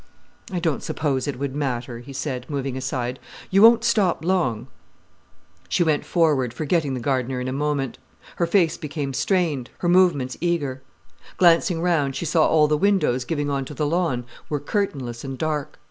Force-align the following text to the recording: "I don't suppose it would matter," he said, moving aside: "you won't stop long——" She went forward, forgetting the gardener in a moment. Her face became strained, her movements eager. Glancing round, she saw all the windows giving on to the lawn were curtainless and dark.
"I 0.51 0.57
don't 0.59 0.81
suppose 0.81 1.27
it 1.27 1.37
would 1.37 1.55
matter," 1.55 1.99
he 1.99 2.11
said, 2.11 2.47
moving 2.49 2.75
aside: 2.75 3.19
"you 3.51 3.61
won't 3.61 3.83
stop 3.83 4.25
long——" 4.25 4.65
She 5.69 5.83
went 5.83 6.05
forward, 6.05 6.55
forgetting 6.55 6.95
the 6.95 6.99
gardener 6.99 7.39
in 7.39 7.47
a 7.47 7.53
moment. 7.53 7.99
Her 8.37 8.47
face 8.47 8.77
became 8.77 9.13
strained, 9.13 9.69
her 9.77 9.87
movements 9.87 10.37
eager. 10.41 10.81
Glancing 11.37 11.81
round, 11.83 12.15
she 12.15 12.25
saw 12.25 12.47
all 12.47 12.67
the 12.67 12.79
windows 12.79 13.25
giving 13.25 13.51
on 13.51 13.63
to 13.65 13.75
the 13.75 13.85
lawn 13.85 14.25
were 14.49 14.59
curtainless 14.59 15.23
and 15.23 15.37
dark. 15.37 15.77